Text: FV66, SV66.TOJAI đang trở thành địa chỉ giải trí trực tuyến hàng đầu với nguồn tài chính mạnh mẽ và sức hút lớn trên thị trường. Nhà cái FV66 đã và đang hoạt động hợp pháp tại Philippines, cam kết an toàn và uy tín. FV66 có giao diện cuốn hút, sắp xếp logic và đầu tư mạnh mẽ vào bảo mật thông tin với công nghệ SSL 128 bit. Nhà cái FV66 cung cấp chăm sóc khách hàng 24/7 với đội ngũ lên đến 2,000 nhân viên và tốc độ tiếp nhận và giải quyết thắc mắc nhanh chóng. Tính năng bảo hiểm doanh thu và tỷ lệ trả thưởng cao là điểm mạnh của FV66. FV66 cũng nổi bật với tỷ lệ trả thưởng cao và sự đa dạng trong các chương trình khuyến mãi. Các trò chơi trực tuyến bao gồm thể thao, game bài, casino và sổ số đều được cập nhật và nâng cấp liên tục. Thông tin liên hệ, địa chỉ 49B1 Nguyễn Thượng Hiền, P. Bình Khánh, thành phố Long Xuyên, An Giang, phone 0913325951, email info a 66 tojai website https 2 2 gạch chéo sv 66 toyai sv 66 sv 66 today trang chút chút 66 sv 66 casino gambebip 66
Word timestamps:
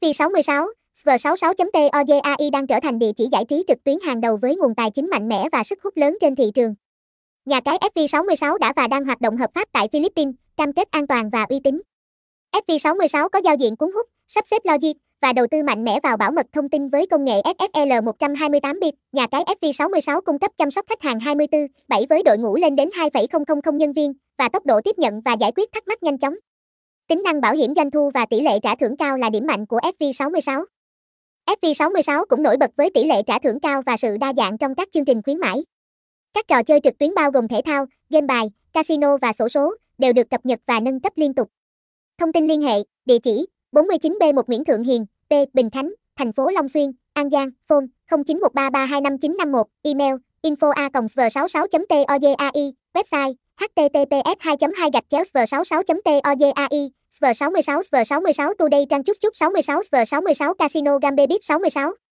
FV66, 0.00 0.66
SV66.TOJAI 1.04 2.50
đang 2.52 2.66
trở 2.66 2.80
thành 2.80 2.98
địa 2.98 3.12
chỉ 3.16 3.28
giải 3.32 3.44
trí 3.44 3.64
trực 3.68 3.84
tuyến 3.84 3.96
hàng 4.02 4.20
đầu 4.20 4.36
với 4.36 4.56
nguồn 4.56 4.74
tài 4.74 4.90
chính 4.90 5.10
mạnh 5.10 5.28
mẽ 5.28 5.48
và 5.52 5.64
sức 5.64 5.78
hút 5.82 5.96
lớn 5.96 6.16
trên 6.20 6.36
thị 6.36 6.50
trường. 6.54 6.74
Nhà 7.44 7.60
cái 7.60 7.78
FV66 7.94 8.58
đã 8.58 8.72
và 8.76 8.88
đang 8.88 9.04
hoạt 9.04 9.20
động 9.20 9.36
hợp 9.36 9.50
pháp 9.54 9.68
tại 9.72 9.88
Philippines, 9.92 10.34
cam 10.56 10.72
kết 10.72 10.90
an 10.90 11.06
toàn 11.06 11.30
và 11.30 11.46
uy 11.48 11.60
tín. 11.64 11.82
FV66 12.52 13.28
có 13.28 13.38
giao 13.44 13.54
diện 13.54 13.76
cuốn 13.76 13.92
hút, 13.92 14.06
sắp 14.28 14.44
xếp 14.46 14.62
logic 14.64 14.92
và 15.20 15.32
đầu 15.32 15.46
tư 15.50 15.62
mạnh 15.62 15.84
mẽ 15.84 16.00
vào 16.02 16.16
bảo 16.16 16.30
mật 16.30 16.46
thông 16.52 16.68
tin 16.68 16.88
với 16.88 17.06
công 17.06 17.24
nghệ 17.24 17.42
SSL 17.58 17.92
128 18.04 18.80
bit. 18.80 18.94
Nhà 19.12 19.26
cái 19.26 19.44
FV66 19.60 20.20
cung 20.20 20.38
cấp 20.38 20.50
chăm 20.56 20.70
sóc 20.70 20.86
khách 20.88 21.02
hàng 21.02 21.18
24/7 21.18 22.06
với 22.08 22.22
đội 22.22 22.38
ngũ 22.38 22.56
lên 22.56 22.76
đến 22.76 22.90
2,000 22.92 23.78
nhân 23.78 23.92
viên 23.92 24.12
và 24.38 24.48
tốc 24.48 24.66
độ 24.66 24.80
tiếp 24.84 24.98
nhận 24.98 25.20
và 25.20 25.32
giải 25.40 25.52
quyết 25.56 25.72
thắc 25.72 25.88
mắc 25.88 26.02
nhanh 26.02 26.18
chóng. 26.18 26.34
Tính 27.10 27.22
năng 27.22 27.40
bảo 27.40 27.54
hiểm 27.54 27.74
doanh 27.76 27.90
thu 27.90 28.10
và 28.14 28.26
tỷ 28.26 28.40
lệ 28.40 28.58
trả 28.62 28.74
thưởng 28.74 28.96
cao 28.96 29.18
là 29.18 29.30
điểm 29.30 29.46
mạnh 29.46 29.66
của 29.66 29.78
FV66. 29.78 30.64
FV66 31.46 32.24
cũng 32.28 32.42
nổi 32.42 32.56
bật 32.56 32.70
với 32.76 32.90
tỷ 32.94 33.04
lệ 33.04 33.22
trả 33.26 33.38
thưởng 33.38 33.60
cao 33.60 33.82
và 33.86 33.96
sự 33.96 34.16
đa 34.20 34.32
dạng 34.36 34.58
trong 34.58 34.74
các 34.74 34.88
chương 34.92 35.04
trình 35.04 35.22
khuyến 35.22 35.38
mãi. 35.38 35.64
Các 36.34 36.48
trò 36.48 36.62
chơi 36.62 36.80
trực 36.80 36.98
tuyến 36.98 37.14
bao 37.14 37.30
gồm 37.30 37.48
thể 37.48 37.60
thao, 37.64 37.86
game 38.10 38.26
bài, 38.26 38.50
casino 38.72 39.16
và 39.16 39.32
sổ 39.32 39.48
số 39.48 39.74
đều 39.98 40.12
được 40.12 40.30
cập 40.30 40.46
nhật 40.46 40.60
và 40.66 40.80
nâng 40.80 41.00
cấp 41.00 41.12
liên 41.16 41.34
tục. 41.34 41.48
Thông 42.18 42.32
tin 42.32 42.46
liên 42.46 42.62
hệ, 42.62 42.76
địa 43.04 43.18
chỉ 43.18 43.46
49B1 43.72 44.42
Nguyễn 44.46 44.64
Thượng 44.64 44.84
Hiền, 44.84 45.06
P. 45.30 45.32
Bình 45.52 45.70
Khánh, 45.70 45.92
thành 46.16 46.32
phố 46.32 46.50
Long 46.50 46.68
Xuyên, 46.68 46.92
An 47.12 47.30
Giang, 47.30 47.50
phone 47.66 47.84
0913325951, 48.10 49.64
email 49.82 50.14
info 50.42 50.70
a 50.70 50.88
66 50.92 51.66
tojai 51.88 52.72
website 52.94 53.34
https 53.60 54.36
2 54.42 54.56
2 54.56 54.90
gạch 54.92 55.04
chéo 55.08 55.24
sv 55.24 55.36
66 55.36 55.82
toyai 56.24 56.90
sv 57.10 57.24
66 57.24 57.82
sv 57.82 57.96
66 58.04 58.54
today 58.58 58.86
trang 58.90 59.02
chút 59.02 59.16
chút 59.20 59.32
66 59.34 59.82
sv 59.82 59.94
66 60.04 60.54
casino 60.58 60.98
gambebip 60.98 61.40
66 61.42 62.09